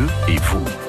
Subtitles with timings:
[0.00, 0.79] Bleu et vous.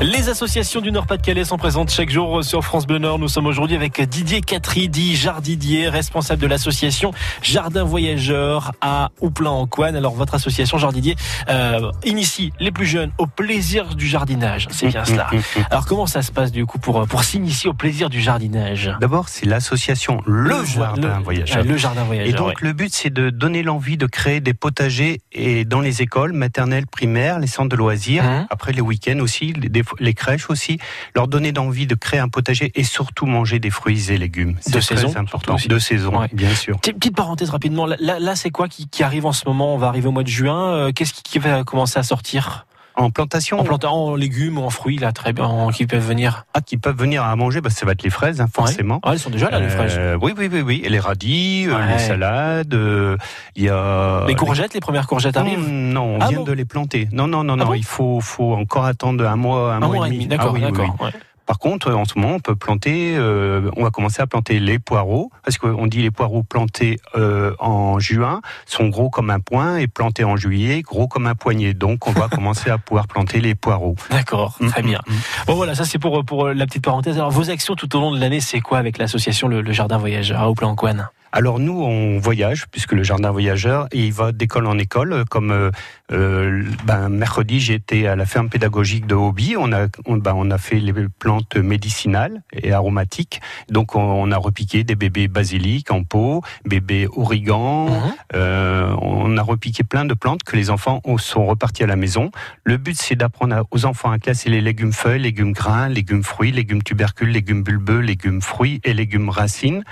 [0.00, 3.18] Les associations du Nord-Pas-de-Calais sont présentes chaque jour sur France Bleu Nord.
[3.18, 7.12] Nous sommes aujourd'hui avec Didier Catry, dit Jardidier, responsable de l'association
[7.42, 9.96] Jardin Voyageur à Houplan-en-Couenne.
[9.96, 11.16] Alors votre association Jardidier
[11.50, 14.68] euh, initie les plus jeunes au plaisir du jardinage.
[14.70, 15.28] C'est bien cela.
[15.70, 18.90] Alors comment ça se passe du coup pour, pour s'initier au plaisir du jardinage?
[19.02, 21.62] D'abord, c'est l'association Le, Jardin le, Voyageur.
[21.62, 22.30] Le Jardin Voyageur.
[22.30, 22.54] Et donc ouais.
[22.60, 26.86] le but, c'est de donner l'envie de créer des potagers et dans les écoles maternelles,
[26.86, 28.46] primaires, les centres de loisirs, Hein?
[28.48, 30.78] après les week-ends aussi, des- les crèches aussi,
[31.14, 34.56] leur donner d'envie de créer un potager et surtout manger des fruits et légumes.
[34.60, 35.56] C'est De très saison, important.
[35.66, 36.28] De saison, Ouais.
[36.32, 36.78] bien sûr.
[36.80, 37.86] Petite parenthèse rapidement.
[37.86, 39.74] Là, là, c'est quoi qui, qui arrive en ce moment?
[39.74, 40.68] On va arriver au mois de juin.
[40.74, 42.66] Euh, Qu'est-ce qui, qui va commencer à sortir?
[42.96, 46.44] En plantation, En plantant en légumes en fruits, là, très bien, en- qui peuvent venir.
[46.54, 49.00] ah, qui peuvent venir à manger, bah, ça va être les fraises, hein, forcément.
[49.02, 49.94] Ah, elles sont déjà là, les fraises.
[49.96, 50.82] Euh, oui, oui, oui, oui.
[50.84, 51.92] Et les radis, euh, Ouais.
[51.92, 53.16] les salades, euh,
[53.56, 54.24] il y a...
[54.26, 55.68] Les courgettes, les premières courgettes arrivent.
[55.68, 57.08] Non, on Ah vient bon de les planter.
[57.12, 57.66] Non, non, non, Ah non.
[57.66, 60.52] bon il faut, faut encore attendre un mois, un, Un mois et demi, d'accord, Ah
[60.54, 60.96] oui, oui, d'accord.
[61.00, 61.06] oui.
[61.06, 61.12] ouais.
[61.50, 63.16] Par contre, en ce moment, on peut planter.
[63.16, 67.56] euh, on va commencer à planter les poireaux parce qu'on dit les poireaux plantés euh,
[67.58, 71.74] en juin sont gros comme un poing et plantés en juillet gros comme un poignet.
[71.74, 73.96] Donc, on va commencer à pouvoir planter les poireaux.
[74.10, 75.00] D'accord, très Mm, bien.
[75.08, 75.16] mm, mm.
[75.48, 77.16] Bon voilà, ça c'est pour, pour la petite parenthèse.
[77.16, 79.98] Alors vos actions tout au long de l'année, c'est quoi avec l'association le, le Jardin
[79.98, 84.66] Voyageur à Houplan-en-Couenne Alors nous, on voyage puisque le jardin voyageur, et il va d'école
[84.66, 85.24] en école.
[85.30, 85.70] Comme euh,
[86.12, 89.54] euh, ben, mercredi, j'étais à la ferme pédagogique de Hobby.
[89.56, 93.40] On a, on, ben, on a fait les plantes médicinales et aromatiques.
[93.68, 97.86] Donc on, on a repiqué des bébés basilic en pot, bébés origan.
[97.90, 98.12] Mhm.
[98.34, 101.96] Euh, on a repiqué plein de plantes que les enfants ont- sont repartis à la
[101.96, 102.30] maison.
[102.64, 106.50] Le but, c'est d'apprendre aux enfants à classer les légumes feuilles, légumes grains, légumes fruits,
[106.52, 109.84] légumes tubercules, légumes bulbeux, légumes fruits et légumes racines.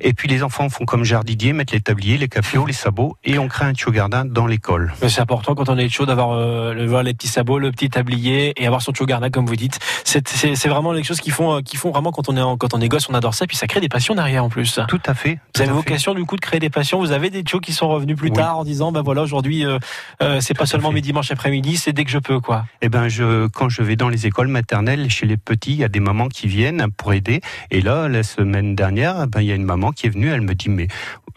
[0.00, 3.38] Et puis les enfants font comme Jardidier, mettent les tabliers, les capiaux, les sabots, et
[3.38, 4.92] on crée un tuyau gardin dans l'école.
[5.08, 8.52] C'est important quand on est chaud d'avoir euh, le- les petits sabots, le petit tablier
[8.56, 9.78] et avoir son chogarna comme vous dites.
[10.04, 12.74] C'est vraiment les choses qui font, euh, qui font vraiment quand on est en- quand
[12.74, 13.46] on est gosse, on adore ça.
[13.46, 14.78] Puis ça crée des passions derrière en plus.
[14.88, 15.34] Tout à fait.
[15.34, 15.76] Vous tout avez à fait.
[15.76, 16.98] vocation du coup de créer des passions.
[17.00, 18.36] Vous avez des chos qui sont revenus plus Oui.
[18.36, 19.78] tard en disant ben voilà aujourd'hui euh,
[20.22, 20.94] euh, c'est pas seulement fait.
[20.96, 22.64] mes dimanches après-midi, c'est dès que je peux quoi.
[22.82, 25.84] Eh ben, je, quand je vais dans les écoles maternelles, chez les petits, il y
[25.84, 27.40] a des mamans qui viennent pour aider.
[27.70, 30.40] Et là, la semaine dernière, ben, il y a une maman qui est venue, elle
[30.42, 30.88] me dit, mais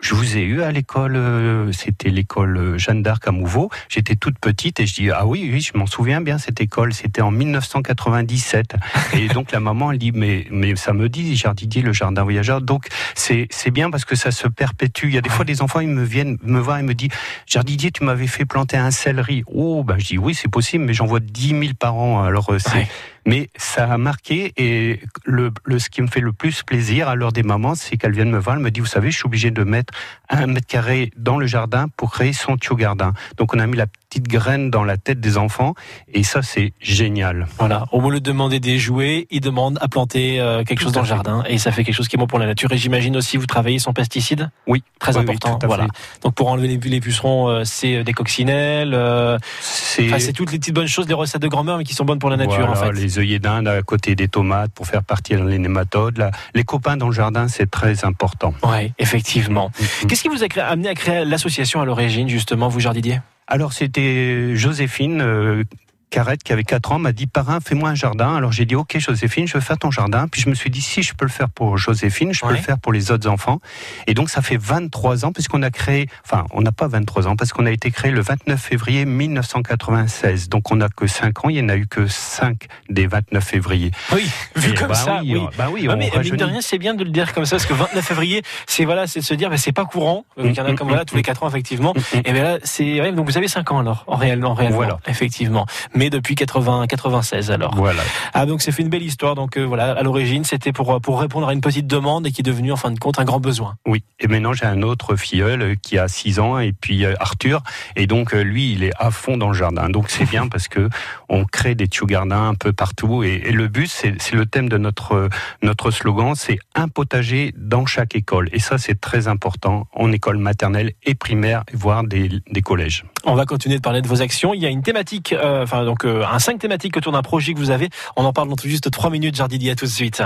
[0.05, 3.71] je vous ai eu à l'école, euh, c'était l'école euh, Jeanne d'Arc à Mouveau.
[3.89, 6.93] J'étais toute petite et je dis, ah oui, oui, je m'en souviens bien, cette école,
[6.93, 8.75] c'était en 1997.
[9.13, 12.61] et donc, la maman, elle dit, mais, mais ça me dit, Jardidier, le jardin voyageur.
[12.61, 15.07] Donc, c'est, c'est bien parce que ça se perpétue.
[15.07, 17.09] Il y a des fois des enfants, ils me viennent me voir et me disent,
[17.47, 19.43] Jardidier, tu m'avais fait planter un céleri.
[19.47, 22.21] Oh, ben, je dis, oui, c'est possible, mais j'en vois 10 000 par an.
[22.21, 22.87] Alors, euh, c'est, Ouais.
[23.25, 27.15] mais ça a marqué et le, le, ce qui me fait le plus plaisir à
[27.15, 29.25] l'heure des mamans, c'est qu'elles viennent me voir, elles me disent, vous savez, je suis
[29.25, 29.94] obligé de mettre
[30.29, 33.13] un mètre carré dans le jardin pour créer son tuyau gardin.
[33.37, 35.73] Donc on a mis la petite graine dans la tête des enfants
[36.13, 37.47] et ça c'est génial.
[37.59, 41.01] Voilà, au lieu de demander des jouets, ils demandent à planter euh, quelque chose dans
[41.01, 42.71] le jardin et ça fait quelque chose qui est bon pour la nature.
[42.71, 44.49] Et j'imagine aussi vous travaillez sans pesticides?
[44.67, 45.59] Oui, Très Oui, oui, important.
[45.67, 45.87] voilà.
[46.23, 48.93] Donc pour enlever les, les pucerons, euh, c'est des coccinelles.
[48.93, 52.05] euh, C'est enfin, toutes les petites bonnes choses, des recettes de grand-mère, mais qui sont
[52.05, 52.91] bonnes pour la nature voilà, en fait.
[52.93, 56.17] les œillets d'Inde à côté des tomates pour faire partir les nématodes.
[56.17, 56.31] Là.
[56.53, 58.53] Les copains dans le jardin, c'est très important.
[58.63, 59.71] Ouais, effectivement.
[60.01, 60.07] Mhm.
[60.07, 64.55] Qu'est-ce qui vous a amené à créer l'association à l'origine, justement, vous jardidier Alors c'était
[64.55, 65.63] Joséphine euh,
[66.09, 68.35] Carrette qui avait 4 ans m'a dit parrain fais-moi un jardin.
[68.35, 70.27] Alors j'ai dit ok Joséphine je veux faire ton jardin.
[70.27, 72.57] Puis je me suis dit si je peux le faire pour Joséphine je peux le
[72.57, 73.59] faire pour les autres enfants.
[74.07, 77.35] Et donc ça fait 23 ans puisqu'on a créé enfin on n'a pas 23 ans
[77.35, 80.49] parce qu'on a été créé le 29 février 1996.
[80.49, 83.43] Donc on n'a que 5 ans il n'y en a eu que 5 des 29
[83.43, 83.91] février.
[84.13, 85.47] Oui, vu Et comme bah ça, oui, oui.
[85.57, 87.73] bah oui, mais mine de rien, c'est bien de le dire comme ça, parce que
[87.73, 90.25] 29 février, c'est voilà, c'est de se dire, bah, c'est pas courant.
[90.37, 91.93] Euh, Il y en a Mm, comme mm, voilà mm, tous les 4 ans effectivement.
[91.95, 92.21] Mm, mm.
[92.25, 94.99] Et bien là, c'est ouais, donc vous avez 5 ans alors, en réellement, réellement, Voilà.
[95.07, 95.65] effectivement.
[95.95, 97.75] Mais depuis 80, 96 alors.
[97.75, 98.01] Voilà.
[98.33, 99.35] Ah donc c'est fait une belle histoire.
[99.35, 102.41] Donc euh, voilà, à l'origine, c'était pour pour répondre à une petite demande et qui
[102.41, 103.75] est devenue en fin de compte un grand besoin.
[103.87, 107.13] Oui, et maintenant j'ai un autre filleul euh, qui a 6 ans et puis euh,
[107.19, 107.61] Arthur
[107.95, 109.89] et donc euh, lui il est à fond dans le jardin.
[109.89, 110.89] Donc c'est bien parce que
[111.29, 114.69] on crée des tuyaux gardins un peu partout et, et le but c'est le thème
[114.69, 115.29] de notre euh,
[115.61, 120.37] notre slogan, c'est un potager dans chaque école et ça c'est très important en école
[120.37, 123.05] maternelle et primaire voire des, des collèges.
[123.27, 124.53] On va continuer de parler de vos actions.
[124.53, 127.53] Il y a une thématique, euh, enfin donc euh, un 5 thématiques autour d'un projet
[127.53, 127.89] que vous avez.
[128.15, 130.21] On en parle dans tout juste 3 minutes, Jardidier, à tout de suite.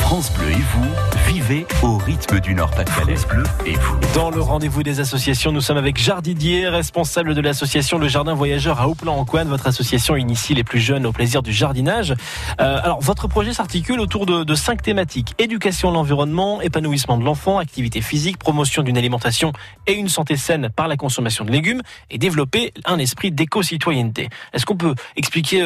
[0.00, 0.86] France Bleu et vous,
[1.26, 3.16] vivez au rythme du Nord-Pas-de-Calais.
[3.28, 3.98] Bleu et vous.
[4.14, 8.80] Dans le rendez-vous des associations, nous sommes avec Jardidier, responsable de l'association Le Jardin Voyageur
[8.80, 9.48] à Houplan-en-Couenne.
[9.48, 12.14] Votre association initie les plus jeunes au plaisir du jardinage.
[12.60, 15.34] Euh, alors, votre projet s'articule autour de, de cinq thématiques.
[15.38, 19.52] Éducation de l'environnement, épanouissement de l'enfant, activité physique, promotion d'une alimentation
[19.86, 24.28] et une santé saine par la consommation de légumes et développer un esprit d'éco-citoyenneté.
[24.52, 25.64] Est-ce qu'on peut peu expliquer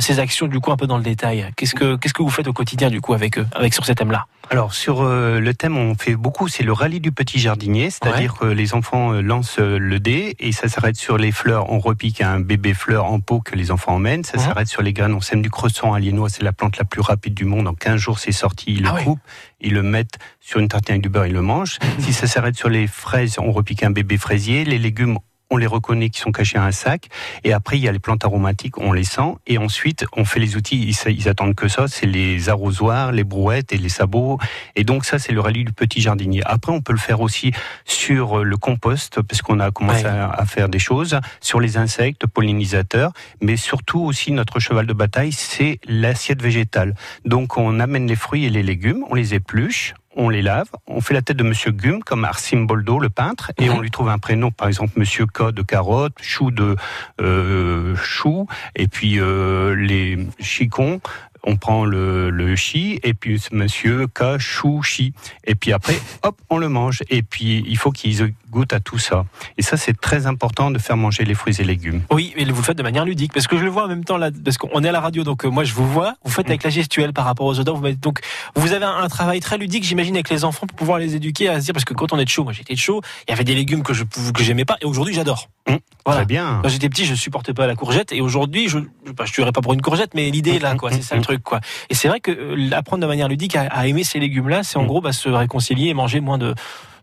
[0.00, 1.50] ces actions du coup un peu dans le détail?
[1.56, 3.94] Qu'est-ce que qu'est-ce que vous faites au quotidien du coup avec eux, avec sur ces
[3.94, 8.34] thèmes-là alors sur le thème, on fait beaucoup, c'est le rallye du petit jardinier, c'est-à-dire
[8.34, 12.40] que les enfants lancent le dé et ça s'arrête sur les fleurs, on repique un
[12.40, 15.40] bébé fleur en pot que les enfants emmènent, ça s'arrête sur les graines, on sème
[15.40, 18.32] du cresson aliénois, c'est la plante la plus rapide du monde, en 15 jours c'est
[18.32, 19.20] sorti, ils le ah coupent,
[19.60, 21.78] ils le mettent sur une tartine avec du beurre, ils le mangent.
[22.00, 25.18] si ça s'arrête sur les fraises, on repique un bébé fraisier, les légumes,
[25.50, 27.08] on les reconnaît qui sont cachés à un sac.
[27.44, 29.34] Et après, il y a les plantes aromatiques, on les sent.
[29.46, 30.96] Et ensuite, on fait les outils.
[31.06, 31.88] Ils, attendent que ça.
[31.88, 34.38] C'est les arrosoirs, les brouettes et les sabots.
[34.76, 36.42] Et donc ça, c'est le rallye du petit jardinier.
[36.44, 37.52] Après, on peut le faire aussi
[37.84, 43.12] sur le compost, parce qu'on a commencé à, faire des choses sur les insectes, pollinisateurs,
[43.40, 46.94] mais surtout aussi notre cheval de bataille, c'est l'assiette végétale.
[47.24, 51.00] Donc, on amène les fruits et les légumes, on les épluche, on les lave, on
[51.00, 54.10] fait la tête de Monsieur Gum comme Arsim Boldo, le peintre, et on lui trouve
[54.10, 56.76] un prénom, par exemple Monsieur K de carotte, Chou de
[57.22, 58.46] euh, chou,
[58.76, 61.00] et puis euh, les chicons,
[61.44, 64.06] on prend le, le chi et puis monsieur
[64.38, 65.12] chou chi
[65.44, 68.98] et puis après hop on le mange et puis il faut qu'ils goûtent à tout
[68.98, 69.24] ça
[69.56, 72.02] et ça c'est très important de faire manger les fruits et légumes.
[72.10, 74.04] Oui mais vous le faites de manière ludique parce que je le vois en même
[74.04, 76.30] temps là parce qu'on est à la radio donc euh, moi je vous vois vous
[76.30, 78.20] faites avec la gestuelle par rapport aux odeurs vous donc
[78.56, 81.60] vous avez un, travail très ludique j'imagine avec les enfants pour pouvoir les éduquer à
[81.60, 83.34] se dire parce que quand on est de chaud moi j'étais de chaud il y
[83.34, 85.48] avait des légumes que je que j'aimais pas et aujourd'hui j'adore.
[85.68, 86.60] Mmh, Très bien.
[86.62, 88.78] Quand j'étais petit je supportais pas la courgette et aujourd'hui je
[89.16, 91.29] bah, je tuerais pas pour une courgette mais l'idée là quoi c'est ça le truc
[91.38, 91.60] quoi.
[91.88, 94.82] Et c'est vrai que euh, apprendre de manière ludique à, aimer ces légumes-là, c'est en
[94.82, 94.86] mm.
[94.86, 96.54] gros bah, se réconcilier et manger moins de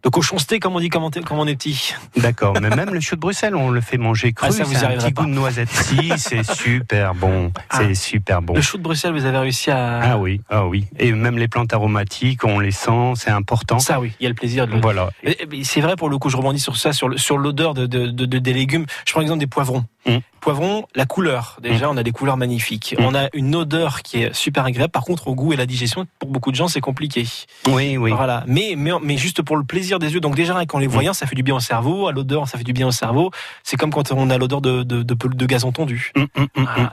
[0.04, 1.96] de cochonceté comme on dit quand on est petit.
[2.18, 4.76] D'accord, mais même le chou de Bruxelles, on le fait manger cru, ah, ça vous
[4.84, 5.70] un petit goût de noisette.
[5.88, 7.80] Si, c'est super bon, ah.
[7.80, 8.54] c'est super bon.
[8.54, 11.48] Le chou de Bruxelles, vous avez réussi à Ah oui, ah oui, et même les
[11.48, 13.80] plantes aromatiques, on les sent, c'est important.
[13.80, 15.10] Ça oui, il y a le plaisir de le Voilà.
[15.64, 18.38] C'est vrai pour le coup, je rebondis sur ça sur sur l'odeur de, de, de,
[18.38, 18.86] des légumes.
[19.06, 19.86] Je prends l'exemple des poivrons.
[20.08, 20.18] Mm.
[20.40, 21.58] Poivron, la couleur.
[21.62, 21.90] Déjà, mm.
[21.92, 22.96] on a des couleurs magnifiques.
[22.98, 23.04] Mm.
[23.04, 24.92] On a une odeur qui est super agréable.
[24.92, 27.26] Par contre, au goût et la digestion, pour beaucoup de gens, c'est compliqué.
[27.68, 28.12] Oui, oui.
[28.16, 28.44] Voilà.
[28.48, 30.20] Mais, mais, mais juste pour le plaisir des yeux.
[30.20, 32.08] Donc déjà, quand les voyant, ça fait du bien au cerveau.
[32.08, 33.32] À l'odeur, ça fait du bien au cerveau.
[33.64, 36.14] C'est comme quand on a l'odeur de, de, de, de, gazon tondu.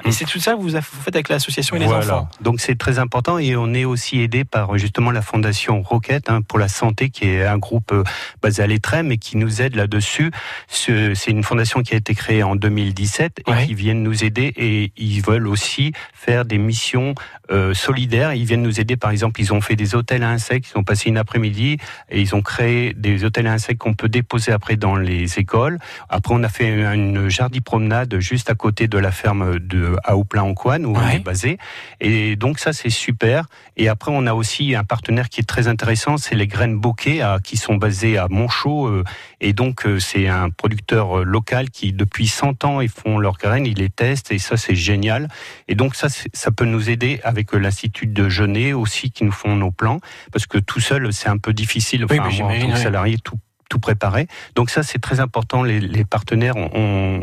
[0.05, 2.29] Et c'est tout ça que vous, faites avec l'association et les enfants.
[2.41, 6.43] Donc c'est très important et on est aussi aidé par justement la fondation Roquette hein,
[6.43, 8.05] pour la santé, qui est un groupe euh,
[8.43, 10.31] basé à l'Étrême et qui nous aide là-dessus.
[10.69, 13.04] C'est une fondation qui a été créée en 2010
[13.47, 17.15] et qui viennent nous aider et ils veulent aussi faire des missions
[17.51, 18.33] euh, solidaires.
[18.35, 20.85] Ils viennent nous aider, par exemple, ils ont fait des hôtels à insectes, ils ont
[20.85, 21.79] passé une après-midi
[22.11, 25.79] et ils ont créé des hôtels à insectes qu'on peut déposer après dans les écoles.
[26.09, 30.17] Après, on a fait une jardi promenade juste à côté de la ferme de à
[30.17, 31.59] en Coine où on est basé.
[32.01, 33.47] Et donc ça, c'est super.
[33.77, 37.23] Et après, on a aussi un partenaire qui est très intéressant, c'est les graines bokeh
[37.43, 38.87] qui sont basées à Montchaud.
[38.87, 39.05] Euh,
[39.41, 43.79] et donc, euh, c'est un producteur local qui, depuis 100 ans, font leurs graines, ils
[43.79, 45.29] les testent et ça c'est génial.
[45.69, 49.57] Et donc ça, ça peut nous aider avec l'Institut de Genève aussi qui nous font
[49.57, 50.01] nos plans
[50.33, 52.05] parce que tout seul c'est un peu difficile.
[52.05, 53.39] Enfin, oui, moi, en tant que salarié, tout
[53.71, 54.29] tout préparé.
[54.55, 55.63] Donc ça, c'est très important.
[55.63, 56.71] Les, partenaires, on,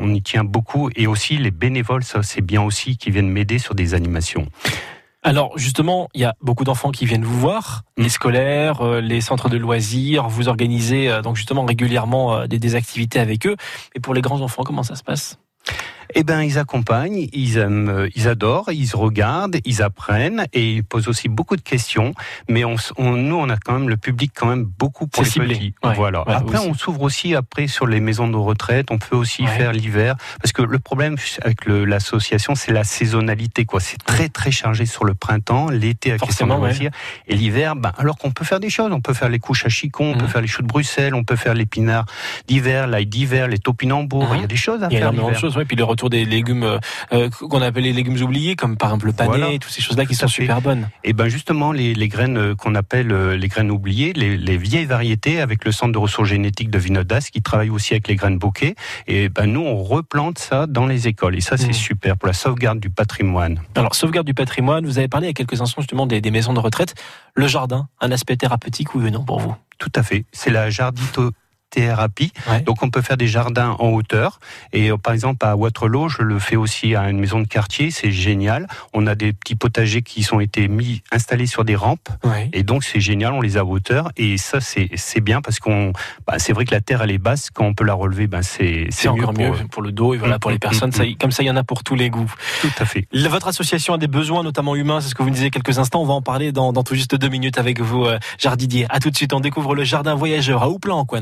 [0.01, 0.89] on, y tient beaucoup.
[0.95, 4.47] Et aussi les bénévoles, ça c'est bien aussi, qui viennent m'aider sur des animations.
[5.23, 8.09] Alors justement, il y a beaucoup d'enfants qui viennent vous voir, les mm.
[8.09, 12.73] scolaires, euh, les centres de loisirs, vous organisez euh, donc justement régulièrement euh, des, des
[12.73, 13.55] activités avec eux.
[13.93, 15.37] Et pour les grands enfants, comment ça se passe?
[16.15, 20.83] Eh ben, ils accompagnent, ils aiment, euh, ils adorent, ils regardent, ils apprennent et ils
[20.83, 22.13] posent aussi beaucoup de questions.
[22.49, 25.73] Mais on, nous, on a quand même le public quand même beaucoup pour les petits.
[25.95, 26.23] voilà.
[26.27, 28.87] après, on s'ouvre aussi après sur les maisons de retraite.
[28.91, 33.65] On peut aussi faire l'hiver parce que le problème avec l'association, c'est la saisonnalité.
[33.65, 36.91] Quoi, c'est très très chargé sur le printemps, l'été avec les loisirs
[37.27, 37.75] et l'hiver.
[37.75, 40.17] Ben, alors qu'on peut faire des choses, on peut faire les couches à chicon, on
[40.17, 40.29] peut mhm.
[40.29, 42.05] faire les choux de Bruxelles, on peut faire l'épinard
[42.47, 44.29] d'hiver, l'ail d'hiver, les topinambours.
[44.29, 44.35] Mhm.
[44.35, 44.91] Il y a des choses à faire.
[44.91, 45.57] Il y a énormément de choses.
[45.67, 46.79] puis le des légumes euh,
[47.11, 50.05] euh, qu'on appelle les légumes oubliés, comme par exemple le panais, et toutes ces choses-là
[50.05, 50.89] qui sont super bonnes.
[51.03, 55.65] Et ben justement, les, graines euh, qu'on appelle les graines oubliées, les, vieilles variétés, avec
[55.65, 58.75] le centre de ressources génétiques de Vinodas, qui travaille aussi avec les graines bouquets.
[59.07, 61.35] Et ben nous, on replante ça dans les écoles.
[61.35, 61.73] Et ça, c'est mmh.
[61.73, 63.61] super pour la sauvegarde du patrimoine.
[63.75, 66.31] Alors, sauvegarde du patrimoine, vous avez parlé il y a quelques instants justement des, des
[66.31, 66.95] maisons de retraite.
[67.33, 69.55] Le jardin, un aspect thérapeutique, ou non pour vous?
[69.77, 70.25] Tout à fait.
[70.31, 71.31] C'est la jardito
[71.71, 72.31] thérapie.
[72.65, 74.39] Donc on peut faire des jardins en hauteur.
[74.73, 77.89] Et euh, par exemple à Waterloo, je le fais aussi à une maison de quartier.
[77.89, 78.67] C'est génial.
[78.93, 82.09] On a des petits potagers qui sont été mis installés sur des rampes.
[82.53, 83.33] Et donc c'est génial.
[83.33, 84.11] On les a à hauteur.
[84.17, 85.93] Et ça c'est bien parce qu'on
[86.27, 87.49] bah, c'est vrai que la terre elle est basse.
[87.49, 90.39] Quand on peut la relever, ben c'est c'est encore mieux pour, le dos et voilà
[90.39, 90.89] pour les mm, mm, personnes.
[90.89, 92.31] Mm, comme ça il y en a pour tous les goûts.
[92.61, 93.07] Tout à fait.
[93.13, 94.99] Votre association a des besoins notamment humains.
[94.99, 96.01] C'est ce que vous nous disiez quelques instants.
[96.01, 98.85] On va en parler dans, dans tout juste deux minutes avec vous, euh, Jardidier.
[98.89, 99.31] À tout de suite.
[99.33, 101.21] On découvre le jardin voyageur à Houplan en Coin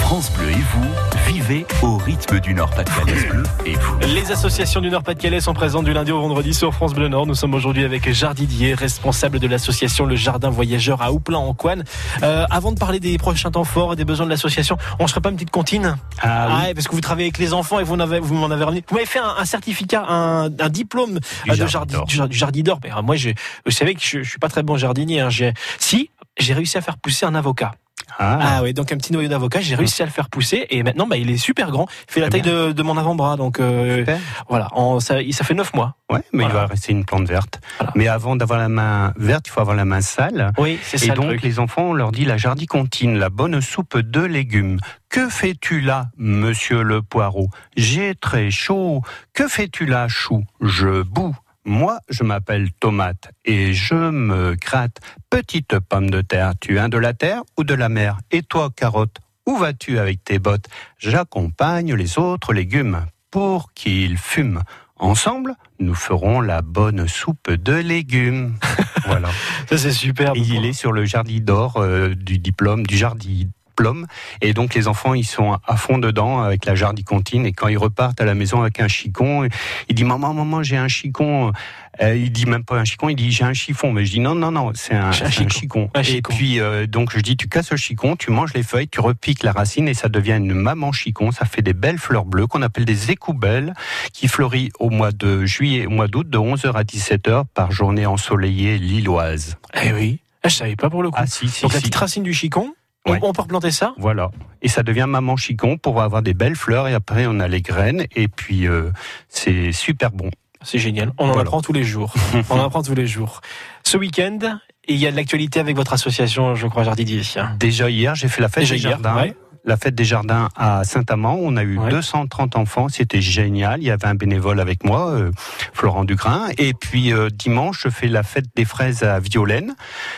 [0.00, 0.88] France Bleu et vous,
[1.32, 3.98] vivez au rythme du Nord-Pas-de-Calais Bleu et vous.
[4.00, 7.26] Les associations du Nord-Pas-de-Calais sont présentes du lundi au vendredi sur France Bleu Nord.
[7.28, 11.84] Nous sommes aujourd'hui avec Jardidier, responsable de l'association Le Jardin Voyageur à Houplan en Coine.
[12.24, 15.08] Euh, avant de parler des prochains temps forts et des besoins de l'association, on ne
[15.08, 16.54] serait pas une petite comptine Ah oui.
[16.66, 18.64] ouais, parce que vous travaillez avec les enfants et vous m'en avez, vous m'en avez
[18.64, 18.82] ramené.
[18.88, 22.04] Vous m'avez fait un, un certificat, un, un diplôme Du euh, de Jardi jardi, d'Or.
[22.06, 22.80] du, jar- du jardidor.
[22.82, 23.30] Mais euh, moi, je,
[23.64, 25.20] vous savez que je, je suis pas très bon jardinier.
[25.20, 25.30] Hein.
[25.30, 27.70] J'ai, si, j'ai réussi à faire pousser un avocat.
[28.18, 30.82] Ah, Ah oui, donc un petit noyau d'avocat, j'ai réussi à le faire pousser et
[30.82, 33.60] maintenant bah, il est super grand, il fait la taille de, de mon avant-bras, donc
[33.60, 34.04] euh,
[34.48, 35.94] voilà, en, ça, ça fait neuf mois.
[36.10, 37.60] Ouais, mais il va rester une plante verte.
[37.78, 37.92] Voilà.
[37.94, 40.52] Mais avant d'avoir la main verte, il faut avoir la main sale.
[40.56, 41.42] Oui, c'est Et ça le donc, truc.
[41.42, 44.78] les enfants, on leur dit la jardicontine, la bonne soupe de légumes.
[45.10, 47.50] Que fais-tu là, monsieur le poireau?
[47.76, 49.02] J'ai très chaud.
[49.34, 50.44] Que fais-tu là, chou?
[50.62, 51.36] Je boue.
[51.68, 55.00] Moi, je m'appelle tomate et je me gratte.
[55.28, 58.16] Petite pomme de terre, tu viens de la terre ou de la mer?
[58.30, 60.64] Et toi, carotte, où vas-tu avec tes bottes?
[60.96, 64.62] J'accompagne les autres légumes pour qu'ils fument.
[64.96, 68.56] Ensemble, nous ferons la bonne soupe de légumes.
[69.04, 69.28] voilà.
[69.68, 70.32] Ça c'est super.
[70.36, 73.44] Il est sur le jardin d'or euh, du diplôme, du jardin
[73.78, 74.06] diplôme.
[74.40, 77.46] Et donc les enfants, ils sont à fond dedans avec la jardicontine.
[77.46, 79.48] Et quand ils repartent à la maison avec un chicon,
[79.88, 81.52] il dit maman, maman, j'ai un chicon.
[82.00, 83.92] Euh, il dit même pas un chicon, il dit j'ai un chiffon.
[83.92, 85.90] Mais je dis non, non, non, c'est un, chicon.
[85.94, 86.34] Un Et chicon.
[86.34, 89.42] puis euh, donc je dis tu casses le chicon, tu manges les feuilles, tu repiques
[89.44, 91.30] la racine et ça devient une maman chicon.
[91.32, 93.74] Ça fait des belles fleurs bleues qu'on appelle des écoubelles
[94.12, 98.06] qui fleurit au mois de juillet, au mois d'août de 11h à 17h par journée
[98.06, 99.56] ensoleillée lilloise.
[99.82, 101.16] Eh oui, Ah, je savais pas pour le coup.
[101.20, 102.77] Ah si, si, donc la petite racine du chicon, on-
[103.12, 103.18] Ouais.
[103.22, 103.94] on, peut replanter ça?
[103.98, 104.30] Voilà.
[104.62, 107.60] Et ça devient maman chicon pour avoir des belles fleurs et après on a les
[107.62, 108.90] graines et puis euh,
[109.28, 110.30] c'est super bon.
[110.62, 111.42] C'est génial, on en Voilà.
[111.42, 112.12] apprend tous les jours.
[112.50, 113.40] on en apprend tous les jours.
[113.84, 117.22] Ce week-end, il y a de l'actualité avec votre association, je crois, Jardidier.
[117.60, 119.16] Déjà hier, j'ai fait la fête Déjà des hier, jardins.
[119.22, 119.36] ouais.
[119.64, 121.90] La fête des jardins à Saint-Amand, on a eu Ouais.
[121.90, 123.80] 230 enfants, c'était génial.
[123.82, 125.30] Il y avait un bénévole avec moi, euh,
[125.74, 126.46] Florent Dugrin.
[126.56, 129.74] Et puis euh, dimanche, je fais la fête des fraises à Violaine.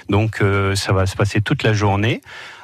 [0.09, 2.21] Donc euh, ça va se passer toute la journée.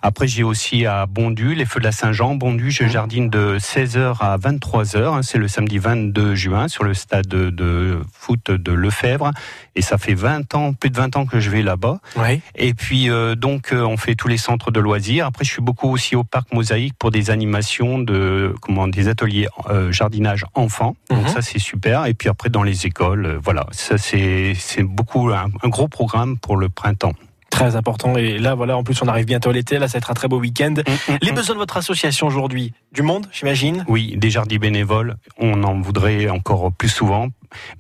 [0.06, 2.36] Après, j'ai aussi à Bondu, les feux de la Saint-Jean.
[2.36, 4.98] Bondu, je jardine de 16h à 23h.
[5.04, 9.32] hein, C'est le samedi 22 juin sur le stade de, foot de Lefebvre.
[9.74, 11.98] Et ça fait 20 ans, plus de 20 ans que je vais là-bas.
[12.16, 12.40] Oui.
[12.54, 15.26] Et puis euh, donc euh, on fait tous les centres de loisirs.
[15.26, 19.48] Après je suis beaucoup aussi au parc Mosaïque pour des animations de comment des ateliers
[19.70, 20.94] euh, jardinage enfants.
[21.10, 21.28] Donc Mhm.
[21.28, 22.06] ça c'est super.
[22.06, 25.88] Et puis après dans les écoles, euh, voilà, ça c'est c'est beaucoup un, un gros
[25.88, 27.12] programme pour le printemps.
[27.56, 28.16] Très important.
[28.18, 29.78] Et là, voilà, en plus, on arrive bientôt à l'été.
[29.78, 30.74] Là, ça va être un très beau week-end.
[31.22, 31.34] Les Mm.
[31.34, 33.82] besoins de votre association aujourd'hui Du monde, j'imagine?
[33.88, 37.28] Oui, des jardins bénévoles, on en voudrait encore plus souvent.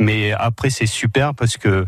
[0.00, 1.84] Mais après, c'est super parce que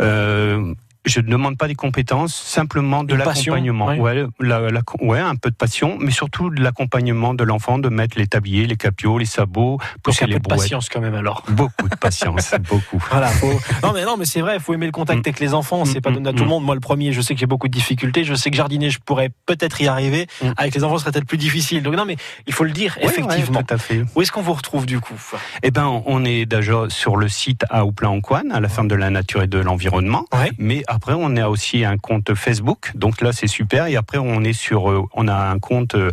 [0.00, 0.74] euh,
[1.08, 3.86] je ne demande pas des compétences, simplement de l'accompagnement.
[3.86, 3.98] ouais.
[3.98, 7.88] Ouais, la- la- ouais, un peu de passion, mais surtout de l'accompagnement de l'enfant, de
[7.88, 10.60] mettre les tabliers, les capiaux, les sabots, Donc pousser un peu les de brouettes.
[10.60, 11.42] patience quand même alors.
[11.48, 13.02] Beaucoup de patience, beaucoup.
[13.10, 15.22] Voilà, faut- Non mais non mais c'est vrai, il faut aimer le contact Mm.
[15.26, 16.48] avec les enfants, c'est Mm, pas mm, donné à tout le mm.
[16.48, 16.64] monde.
[16.64, 18.98] Moi le premier, je sais que j'ai beaucoup de difficultés, je sais que jardiner, je
[19.04, 20.26] pourrais peut-être y arriver.
[20.42, 20.46] Mm.
[20.56, 21.82] Avec les enfants, ce serait peut-être plus difficile.
[21.82, 23.62] Donc non mais il faut le dire effectivement.
[23.62, 24.02] tout à fait.
[24.14, 25.14] Où est-ce qu'on vous retrouve du coup
[25.62, 29.10] Eh ben, on est déjà sur le site à Houpla-en-Coine, à la ferme de la
[29.10, 30.24] nature et de l'environnement.
[30.58, 32.90] Mais après, on a aussi un compte Facebook.
[32.96, 33.86] Donc là, c'est super.
[33.86, 36.10] Et après, on est sur, euh, on a un compte euh,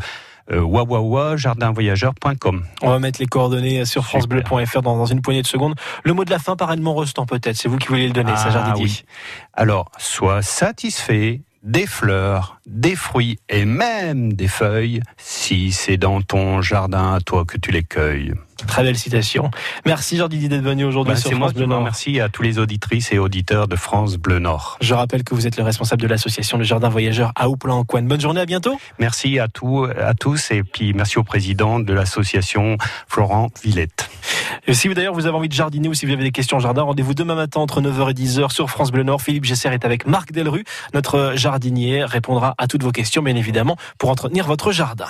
[0.51, 2.63] wawawa jardinvoyageur.com.
[2.83, 5.73] On va mettre les coordonnées sur francebleu.fr dans, dans une poignée de secondes.
[6.03, 8.45] Le mot de la fin, parallèlement restant peut-être, c'est vous qui voulez le donner, ça
[8.49, 8.85] Ah, Jardidier.
[8.85, 9.03] oui.
[9.55, 16.61] Alors, sois satisfait des fleurs, des fruits et même des feuilles si c'est dans ton
[16.61, 18.33] jardin à toi que tu les cueilles.
[18.67, 19.51] Très belle citation.
[19.85, 21.79] Merci Jardidier d'être venu aujourd'hui Ben, sur moi France Bleu Nord.
[21.79, 24.77] remercie à tous les auditrices et auditeurs de France Bleu Nord.
[24.81, 28.07] Je rappelle que vous êtes le responsable de l'association Le Jardin Voyageur à Houplan-en-Coine.
[28.07, 28.79] Bonne journée, à bientôt.
[28.97, 34.09] Merci à, tous, à tous et puis merci au président de l'association Florent Villette.
[34.67, 36.61] Et si d'ailleurs vous avez envie de jardiner ou si vous avez des questions en
[36.61, 39.21] jardin, rendez-vous demain matin entre 9h et 10h sur France Bleu Nord.
[39.21, 43.77] Philippe Gesser est avec Marc Delru, notre jardinier, répondra à toutes vos questions, bien évidemment,
[43.97, 45.07] pour entretenir votre jardin.